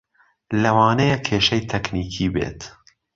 لەوانەیە 0.61 1.17
کێشەی 1.27 1.67
تەکنیکی 1.71 2.27
بێت 2.33 2.61